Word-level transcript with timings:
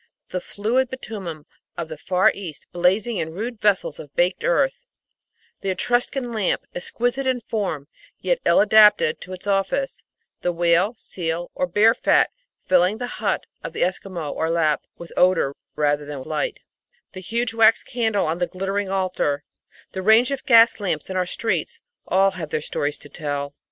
The 0.29 0.41
fluid 0.41 0.89
bitumen 0.89 1.45
of 1.77 1.87
the 1.87 1.95
Far 1.95 2.31
East, 2.33 2.65
blazing 2.71 3.17
in 3.17 3.33
rude 3.35 3.61
vessels 3.61 3.99
of 3.99 4.15
baked 4.15 4.43
earth; 4.43 4.87
the 5.59 5.69
Etruscan 5.69 6.33
lamp, 6.33 6.65
exquisite 6.73 7.27
in 7.27 7.39
form, 7.41 7.87
yet 8.17 8.39
ill 8.43 8.59
adapted 8.61 9.21
to 9.21 9.33
its 9.33 9.45
office; 9.45 10.03
the 10.41 10.51
whale, 10.51 10.95
seal, 10.97 11.51
or 11.53 11.67
bear 11.67 11.93
fat, 11.93 12.31
filling 12.65 12.97
the 12.97 13.05
hut 13.21 13.45
of 13.63 13.73
the 13.73 13.83
Esquimau 13.83 14.31
or 14.31 14.49
Lapp 14.49 14.81
with 14.97 15.13
odour 15.15 15.53
rather 15.75 16.03
than 16.03 16.23
light; 16.23 16.61
the 17.11 17.19
huge 17.21 17.53
wax 17.53 17.83
candle 17.83 18.25
on 18.25 18.39
the 18.39 18.47
glittering 18.47 18.89
altar; 18.89 19.43
the 19.91 20.01
range 20.01 20.31
of 20.31 20.47
gas 20.47 20.79
lamps 20.79 21.11
in 21.11 21.15
our 21.15 21.27
streets 21.27 21.79
all 22.07 22.31
have 22.31 22.49
their 22.49 22.59
stories 22.59 22.97
to 22.97 23.07
tell. 23.07 23.53